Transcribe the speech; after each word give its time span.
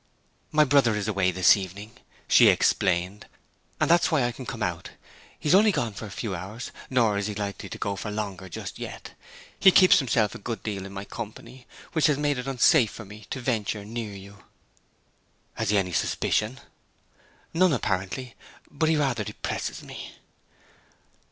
'My 0.51 0.63
brother 0.63 0.95
is 0.95 1.07
away 1.07 1.29
this 1.29 1.55
evening,' 1.55 1.99
she 2.27 2.47
explained, 2.47 3.27
'and 3.79 3.87
that's 3.87 4.09
why 4.09 4.23
I 4.23 4.31
can 4.31 4.47
come 4.47 4.63
out. 4.63 4.89
He 5.39 5.47
is 5.47 5.53
only 5.53 5.71
gone 5.71 5.93
for 5.93 6.07
a 6.07 6.09
few 6.09 6.33
hours, 6.33 6.71
nor 6.89 7.19
is 7.19 7.27
he 7.27 7.35
likely 7.35 7.69
to 7.69 7.77
go 7.77 7.95
for 7.95 8.09
longer 8.09 8.49
just 8.49 8.79
yet. 8.79 9.13
He 9.59 9.69
keeps 9.69 9.99
himself 9.99 10.33
a 10.33 10.39
good 10.39 10.63
deal 10.63 10.87
in 10.87 10.91
my 10.91 11.05
company, 11.05 11.67
which 11.93 12.07
has 12.07 12.17
made 12.17 12.39
it 12.39 12.47
unsafe 12.47 12.89
for 12.89 13.05
me 13.05 13.27
to 13.29 13.39
venture 13.39 13.85
near 13.85 14.15
you.' 14.15 14.43
'Has 15.53 15.69
he 15.69 15.77
any 15.77 15.93
suspicion?' 15.93 16.59
'None, 17.53 17.71
apparently. 17.71 18.33
But 18.71 18.89
he 18.89 18.95
rather 18.97 19.23
depresses 19.23 19.83
me.' 19.83 20.15